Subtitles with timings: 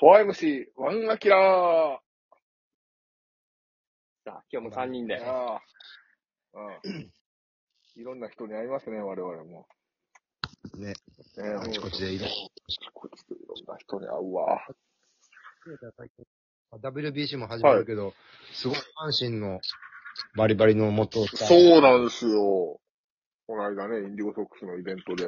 [0.00, 1.98] 4MC、ワンアキラー
[4.24, 5.22] さあ、今日も3人で。
[5.22, 5.60] ああ。
[6.82, 7.10] うん。
[7.96, 9.66] いろんな人に会いますね、我々も。
[10.78, 10.86] ね。
[10.86, 10.94] ね
[11.54, 14.66] あちこちでいろあちこちでいろんな人に会うわ。
[16.82, 18.14] WBC も始まるけど、
[18.54, 19.60] すごい阪神の
[20.34, 22.80] バリバリの元さそうなんですよ。
[23.46, 25.26] この間ね、インディゴソックスのイベントで、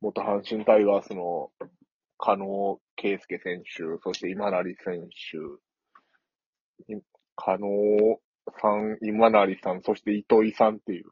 [0.00, 1.50] 元阪神タイガースの
[2.18, 7.00] 加納圭介選手、そして今成選手、い
[7.36, 8.20] 加納
[8.60, 11.10] さん、今成さん、そして糸井さんっていう、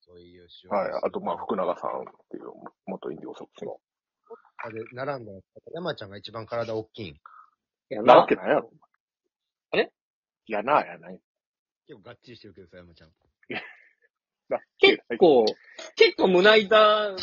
[0.00, 2.44] そういう手はい、あとまあ福永さんっていう
[2.86, 3.78] 元インディゴソックスの。
[4.58, 5.32] あで、並んだ
[5.72, 7.14] 山ちゃんが一番体大きいん。
[7.14, 7.20] い
[7.90, 8.70] やなわなけないやろ。
[9.70, 9.92] あれ？
[10.46, 11.20] いやな、やない。
[11.86, 13.10] 結構がっちりしてるけどさ、山ちゃん。
[14.48, 15.44] な結構、
[15.96, 17.16] 結構胸板、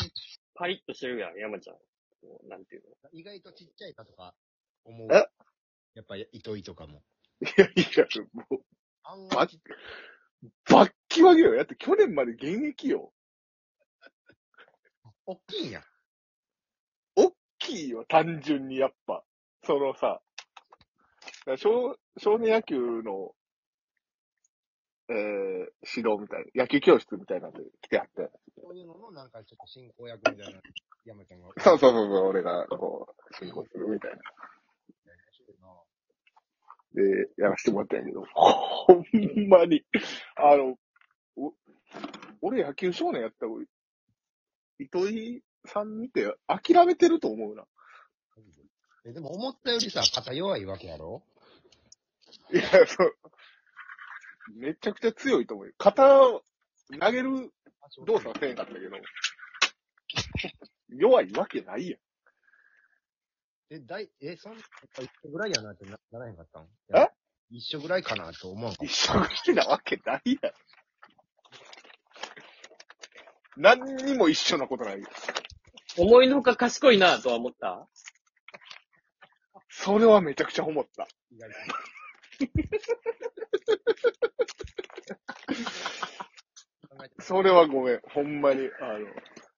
[0.54, 1.76] パリッとしてるやん、山ちゃん。
[2.22, 3.10] こうなんていうの？
[3.12, 4.34] 意外とちっちゃいかとか
[4.84, 5.08] 思う。
[5.12, 5.26] え？
[5.94, 7.02] やっぱ糸井とかも。
[7.42, 8.60] いやいや、もう、
[9.02, 9.58] 案バ外ッ
[10.70, 11.56] バッキバキよ。
[11.56, 13.12] だって去年まで現役よ。
[15.26, 15.82] 大きいんや。
[17.16, 19.24] 大きいよ、単純にやっぱ。
[19.64, 20.20] そのさ、
[21.56, 23.34] 少少年野球の、
[25.12, 25.18] えー、
[25.96, 28.30] 指導みたいな、野球教室みたいなんで来てやって。
[28.56, 30.60] そういうののなんかちょっと進行役みたいな
[31.04, 31.48] 山ちゃんが。
[31.58, 34.18] そうそうそうそう、俺がこう、進行するみたいな。
[36.94, 37.02] で、
[37.38, 39.04] やらせてもらったんやけど、ほん
[39.48, 39.82] まに、
[40.36, 40.76] あの、
[41.36, 41.54] お
[42.42, 43.52] 俺野球少年やったら、
[44.78, 47.64] 糸井さん見て諦めてると思うな。
[49.04, 51.22] えでも思ったよりさ、肩弱いわけやろ？
[52.52, 53.16] いや、そう。
[54.54, 55.72] めちゃくちゃ強いと思うよ。
[55.78, 56.42] 肩を
[57.00, 57.30] 投げる
[58.06, 58.96] 動作はせんかったけど、
[60.88, 62.00] 弱いわけないやん。
[63.74, 64.62] え、だい、え、そん、やっ
[64.94, 66.68] ぱ一緒ぐらいやなってなならへんかったん？
[66.94, 67.08] え？
[67.50, 70.52] 一緒ぐらいかなと思わんかっ一緒ぐらいなわけないやん。
[73.56, 75.06] 何にも一緒なことないよ。
[75.98, 77.86] 思いのほか賢いなとは思った？
[79.68, 81.06] それはめちゃくちゃ思った。
[81.06, 81.08] た。
[81.30, 81.48] 意 外
[87.20, 88.00] それはごめん。
[88.04, 88.68] ほんまに。
[88.80, 89.06] あの、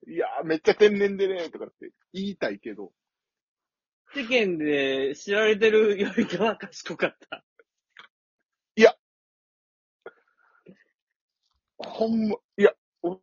[0.07, 2.93] いやーめっちゃ天然でね、とかって言いたいけど、
[4.15, 7.45] 世間で知られてるよりかは賢かった。
[11.79, 12.73] ほんま、いや、
[13.03, 13.19] 俺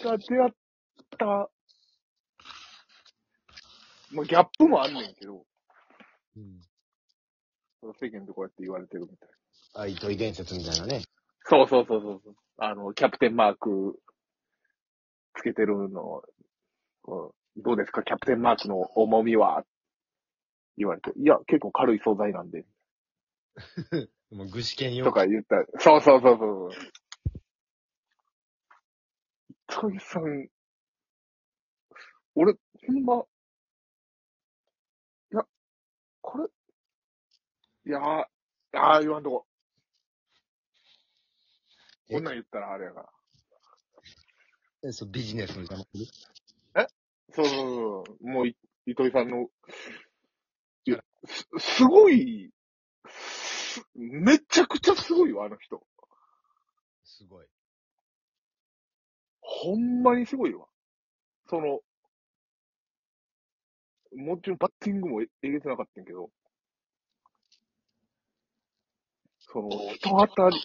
[0.00, 0.52] が出会っ
[1.18, 1.50] た、
[4.12, 5.44] まあ、ギャップもあんねんけど、
[6.36, 6.60] うん。
[8.00, 9.34] 世間でこうやって言われてるみたいな。
[9.78, 11.02] あ、糸井伝説みたいなね。
[11.44, 12.34] そうそうそうそうそう。
[12.58, 13.98] あの、キャプテンマーク
[15.34, 16.22] つけてるの、
[17.06, 18.02] うんどうですか？
[18.02, 19.64] キャプテンマークの重みは？
[20.76, 22.66] 言われて、いや、結構軽い素材なんで、
[24.30, 26.70] もう具志堅用とか言ったら、そうそうそうそう。
[29.70, 30.48] 糸井さん、
[32.34, 32.52] 俺、
[32.86, 33.24] ほんま、
[35.32, 35.42] いや、
[36.20, 36.44] これ、
[37.86, 38.24] いやー、
[38.72, 39.46] あー言わんとこ。
[42.08, 43.08] えこんなん言ったらあれやから。
[44.84, 46.06] えそうビジネスの邪魔する？
[47.32, 48.26] そうそうそう。
[48.26, 48.56] もうい、
[48.86, 49.48] 糸井さんの、
[50.84, 52.50] いや、す、すごい、
[53.08, 55.84] すめちゃくちゃすごいよ、あの人。
[57.04, 57.46] すごい。
[59.40, 60.66] ほんまにすごいわ。
[61.48, 61.80] その、
[64.16, 66.30] もちろんバッティングもええげつなかったんやけど、
[69.40, 70.56] その、人当たり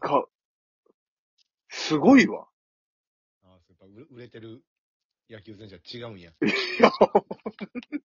[0.00, 0.24] が、
[1.68, 2.48] すごいわ。
[3.44, 4.62] あやっぱ売売れてる
[5.28, 6.30] 野球選手は違うんや。
[6.30, 6.34] い
[6.80, 7.10] や、ほん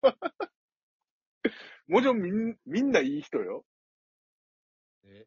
[0.01, 0.15] ま
[1.87, 3.63] もちろんみんみんないい人よ。
[5.03, 5.25] え、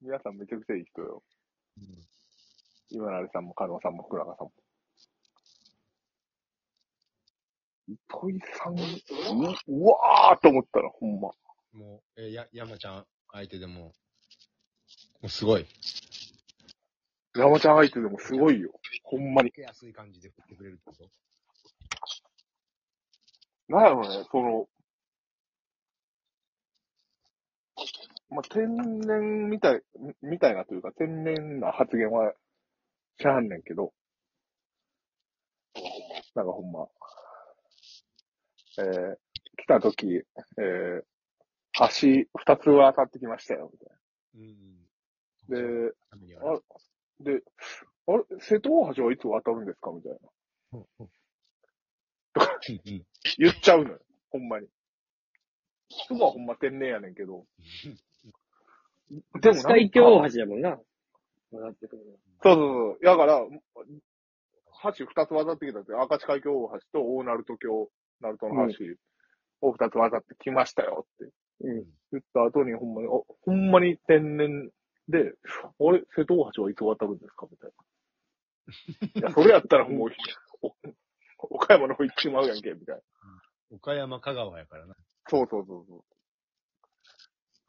[0.00, 1.22] 皆さんめちゃくちゃいい人よ。
[1.78, 1.84] うん。
[2.90, 4.52] 今成さんも加納さんも福永さんも。
[7.88, 8.78] 糸井さん、う
[9.66, 11.30] うわーと思ったら、ほんま。
[11.72, 13.92] もう、え、や、山ちゃん相手でも、
[15.28, 15.66] すごい。
[17.36, 18.72] 山ちゃん相手でもすごいよ。
[19.04, 19.48] ほんまに。
[19.48, 21.10] 受けやすい感じで振ってくれるってこと？
[23.68, 24.68] なんやろね、その、
[28.28, 32.34] まあ、天然みたい、みみたいなというか、天然な発言は
[33.18, 33.94] しゃあんねんけど、
[36.34, 36.86] なんかほんま、
[38.78, 39.16] えー、
[39.56, 40.22] 来た時、
[40.58, 41.02] えー、
[41.74, 43.88] 橋二つは当たってきましたよ、みたい
[44.34, 44.71] うん。
[45.52, 45.60] な。
[45.60, 45.94] で、
[46.40, 46.60] あ
[47.20, 47.42] で、
[48.06, 49.90] あれ、瀬戸大橋はいつ渡るんですか？
[49.92, 50.18] みたいな。
[50.74, 50.86] うん
[53.38, 54.00] 言っちゃうのよ。
[54.30, 54.66] ほんまに。
[56.08, 57.44] そこはほんま天然やねんけど。
[59.40, 60.80] でも最強大橋だもんな。
[61.50, 61.98] そうそう
[62.44, 63.04] そう。
[63.04, 63.46] だから、
[64.96, 67.90] 橋二つ渡ってきたって、明石海峡大橋と大鳴門橋、
[68.20, 68.84] 鳴門の橋
[69.60, 71.84] を二つ渡ってきましたよってうん。
[72.12, 74.70] 言った後に、ほんまに、おほんまに天然
[75.12, 75.34] で、
[75.78, 77.46] あれ、瀬戸大橋はいつ渡るんですか？
[77.50, 77.70] みたい
[79.12, 79.20] な。
[79.20, 80.08] いや、それやったらもう、
[80.62, 83.02] お岡山の方行っちまうやんけ、みたいな。
[83.76, 84.94] 岡山、香川やからな。
[85.28, 86.04] そうそうそうそう。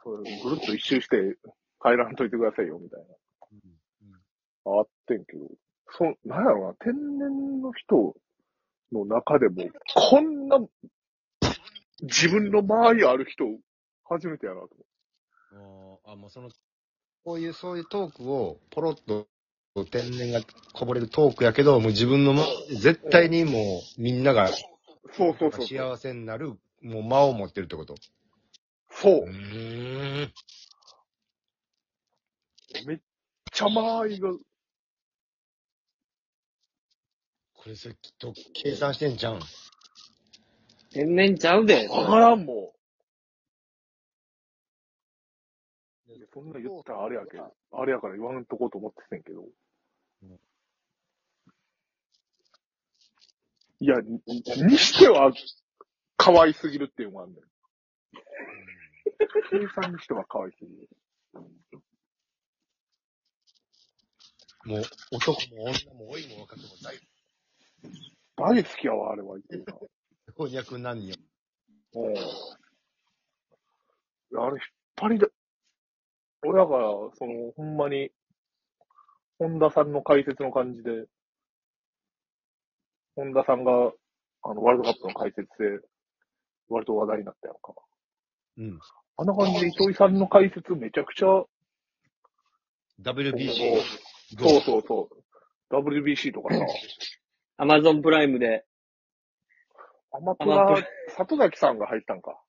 [0.03, 1.37] それぐるっと一周して
[1.81, 3.05] 帰らんといてくださいよ、みたいな。
[4.65, 5.49] あってんけど、
[5.91, 8.15] そ、なんやろな、天然の人
[8.91, 10.59] の中でも、こんな、
[12.01, 13.45] 自分の周りある人、
[14.05, 14.69] 初めてやなと
[15.51, 16.49] 思あーあ、もうその、
[17.25, 19.27] こういう、そういうトークを、ポロッと、
[19.91, 20.41] 天然が
[20.73, 24.53] こぼれるトークやけど、もう自分の、ま、絶対にもう、みんながう。
[25.15, 25.67] そうそうそう。
[25.67, 26.49] 幸せになる、
[26.81, 27.95] もう間を持ってるってこと？
[28.89, 29.25] そうう。
[29.29, 30.33] ーん。
[32.85, 32.99] めっ
[33.51, 34.29] ちゃ周りが、
[37.55, 39.39] これそれきっと計算してんじゃん。
[40.91, 41.87] 天然ちゃうで。
[41.87, 42.72] わからんもん。
[46.33, 49.43] そんな言ったらあれやけど、あれやから言わんとこうと思っててんけど。
[53.79, 55.33] いや、ににしては、
[56.17, 57.43] 可愛すぎるっていうのがあんねん。
[59.49, 60.89] 計算にしては可愛すぎる。
[64.65, 66.97] もう、男も女も老いも若くも大
[68.35, 69.37] 大好きやわ、あれは。
[69.49, 69.77] 言ってた
[70.37, 71.13] 老若男女。
[71.95, 72.13] うん。
[74.39, 74.59] あれ、引っ
[74.95, 75.27] 張りだ、
[76.45, 78.11] 俺だから、その、ほんまに、
[79.39, 81.05] 本田さんの解説の感じで、
[83.15, 83.91] 本田さんが、
[84.43, 85.79] あの、ワールドカップの解説で、
[86.69, 87.73] 割と話題になったやんか。
[88.57, 88.79] うん。
[89.17, 91.43] あんな感じで糸井さんの解説めちゃくちゃ、
[93.01, 93.81] WBC。
[94.37, 95.23] そうそうそう。
[95.73, 96.65] WBC とかさ、
[97.57, 98.65] アマゾンプライムで。
[100.11, 100.75] アマプラ
[101.15, 102.39] 里崎さんが入ったんか。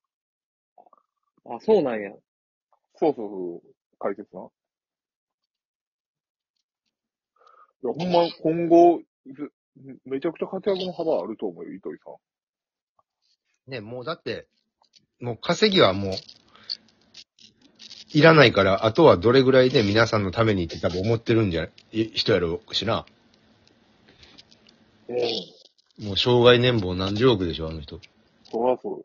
[1.47, 2.11] あ、そうなんや。
[2.97, 3.75] そうそうそう、
[4.05, 4.43] 解説な。
[7.83, 9.51] いや、ほんま、今後、ず
[10.05, 12.11] めちゃくちゃ活躍の幅あると思うよ、糸井さ
[13.69, 13.71] ん。
[13.71, 14.47] ね、もうだって、
[15.21, 16.13] もう稼ぎはもう、
[18.13, 23.07] いらないから、あとはどれぐらいで皆さんのためにって多分思ってるんじゃ、い人やろうしな。
[25.09, 26.07] うん。
[26.07, 28.01] もう障害年俸何十億でしょ、あの人。
[28.51, 29.05] そりゃそうよ。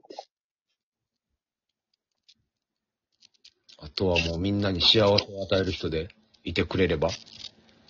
[3.81, 6.09] あとはもうみんなに幸せを与える人で
[6.43, 7.09] いてくれれば。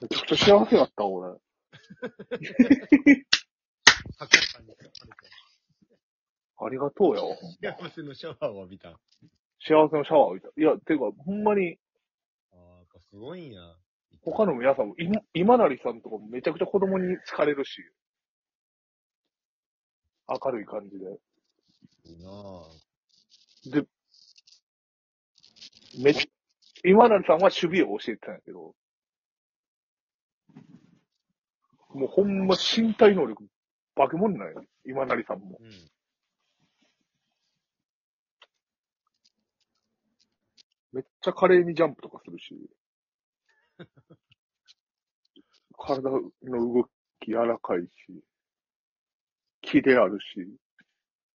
[0.02, 1.30] めちゃくちゃ幸せだった、俺。
[6.62, 7.38] ありがとうよ。
[7.62, 8.90] 幸せのシャワーを浴びた。
[8.90, 9.00] あ
[9.62, 10.62] 幸せのシャワーを浴びた。
[10.62, 11.80] いや、てか、ほんまに、
[12.52, 13.62] あ、やっぱすごいんや。
[14.22, 17.82] 他の皆さんも、い今成さんとかもめちゃくちゃ子供に好かれるし、
[20.28, 21.06] 明るい感じで。
[22.06, 23.72] いいなぁ。
[23.72, 23.88] で、
[25.98, 26.16] めっ
[26.84, 28.74] 今成さんは守備を教えてたんやけど、
[31.94, 33.44] もうほんま身体能力、
[33.96, 34.64] 化け物なんよ。
[34.86, 35.58] 今成さんも。
[35.60, 35.70] うん。
[40.92, 42.56] めっちゃ華麗にジャンプとかするし、
[45.78, 48.24] 体の動き柔らかいし、
[49.62, 50.40] キレあるし、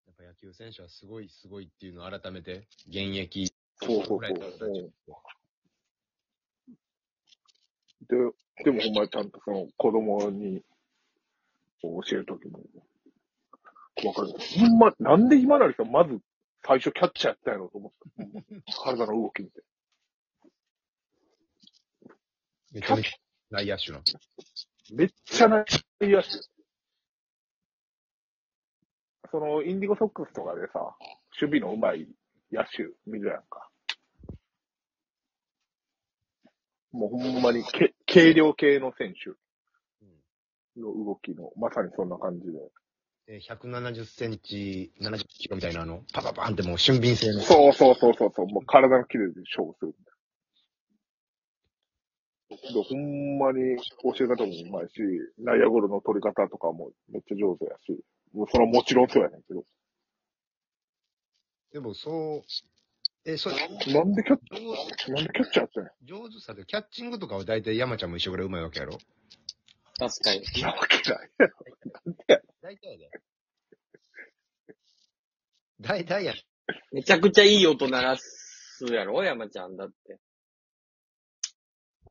[0.06, 3.53] やっぱ野球選手はすごいすごいっていうのを改めて、現役
[3.84, 4.90] そうそうぐらいの人たち
[8.08, 8.16] で、
[8.64, 10.62] でもほんまにちゃんとその子供に
[11.82, 12.60] 教えるときも、
[14.04, 14.28] わかる。
[14.28, 16.18] ほんま、なんで今成さんまず
[16.66, 17.92] 最初キャッチャーやったんやろうと思っ
[18.66, 18.82] た。
[18.84, 19.62] 体の動き見て。
[22.72, 23.10] めちゃめちゃ
[23.50, 24.00] 内野手な。
[24.92, 25.64] めっちゃ内
[26.00, 26.28] 野手。
[29.30, 30.96] その、インディゴソックスとかでさ、
[31.40, 32.08] 守備の上手い
[32.52, 33.68] 野手見るやんか。
[36.94, 39.30] もうほんまにけ軽量系の選手
[40.80, 42.46] の動きの、まさにそんな感じ
[43.26, 43.40] で。
[43.40, 47.40] で、170センチ、70キロみたいなの、パパパンってもう俊敏性の。
[47.40, 49.94] そうそうそうそうそう、もう体のキレで勝負する。
[52.48, 53.76] でほんまに
[54.16, 55.02] 教え方もうまいし、
[55.38, 58.00] 内野ゴロの取り方とかもめっちゃ上手やし、
[58.32, 59.64] もうそれはもちろんそうやねんけど。
[61.72, 62.42] でもそう、
[63.26, 65.84] え、それ、なんでキャッチ、なんでキャッチャーやったん？
[65.84, 68.98] や上手さで、キャッチングとかは大体山ちゃんも一緒ぐらいうまいわけやろ？
[69.98, 70.42] 確かに。
[70.62, 71.54] なわけないやろ。
[72.04, 73.20] なんでや大体やで。
[75.80, 76.34] 大体や。
[76.92, 80.18] めちゃくちゃいい音鳴らすやろ山ちゃんだって。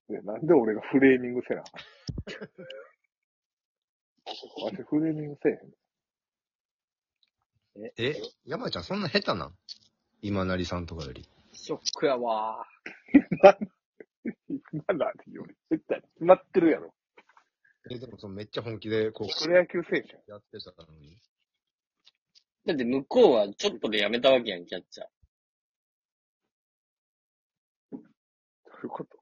[0.09, 1.71] ねなんで俺がフレーミングせなあか
[4.61, 5.51] んわしフレーミングせえ
[8.05, 8.15] へん。
[8.15, 9.53] え山ちゃんそんな下手なん？
[10.25, 11.27] 今成さんとかより。
[11.51, 12.65] ショックやわ
[14.71, 15.53] 今なりより。
[15.69, 16.93] 絶対決まってるやろ。
[17.91, 20.21] え、でもそのめっちゃ本気でこプロ野球選手やん。
[20.21, 21.17] うやってたのに。
[22.65, 25.07] だって向こうはちょっとでやめたわけやん、キャッチャー。
[27.91, 28.05] どうい
[28.85, 29.17] うこと？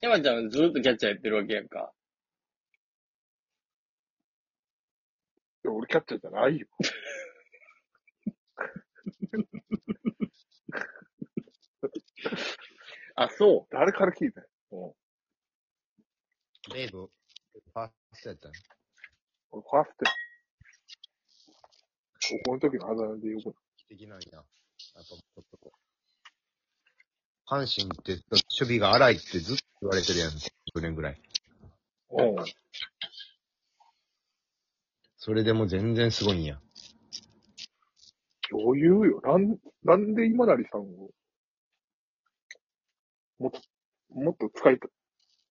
[0.00, 1.92] 山ちゃんはずっとキャッチャーやってるわけやんか。
[5.64, 6.66] いや、俺キャッチャーじゃないよ。
[13.16, 13.70] あ、そう。
[13.70, 14.48] 誰から聞いたよ。
[14.72, 14.94] う
[16.70, 16.74] ん。
[16.74, 18.54] レイド、ファーストやったの
[19.52, 20.10] 俺ファーストや。
[22.28, 23.54] 高校の時のあだ名でよく
[23.88, 24.26] 的なんや。
[24.32, 24.44] やっ
[24.94, 25.76] ぱちょっとこう。
[27.48, 30.30] 阪神って守備が荒いってずっと言われてるやん。
[30.30, 31.20] 10年ぐらい。
[32.10, 32.28] ない。
[32.28, 32.44] うん。
[35.16, 36.60] それでも全然すごいんや。
[38.52, 39.20] 余裕よ。
[39.22, 41.10] なん、なんで今成さんを、
[43.38, 43.60] もっと、
[44.10, 44.78] もっと使い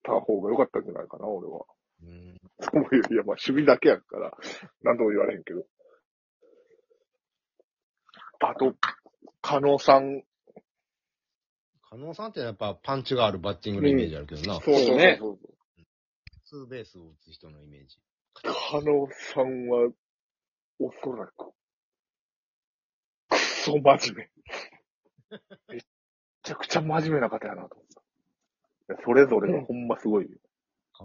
[0.03, 1.65] た方が良かったんじゃないかな、俺は。
[2.03, 2.37] うん。
[2.59, 4.31] そういう、いや、まあ、守備だけやから、
[4.83, 5.65] なんとも言われへんけど。
[8.39, 8.75] あと、
[9.41, 10.23] 加納さん。
[11.89, 14.59] 加納さんってやっぱパンチがあるバッティングのイメージあるけどな。
[14.61, 15.39] そうそうねそう
[16.45, 17.97] ツーベースを打つ人のイメージ。
[18.33, 19.89] 加納さんは、
[20.79, 21.53] おそらく、く
[23.65, 24.27] そ真面
[25.69, 25.75] 目。
[25.75, 25.81] め
[26.43, 29.03] ちゃくちゃ真面目な方やなと思った。
[29.03, 30.37] それぞれがほんますごいよ。